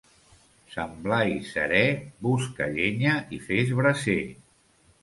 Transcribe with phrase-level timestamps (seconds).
[0.75, 1.83] Sant Blai serè,
[2.29, 4.23] busca llenya i fes braser.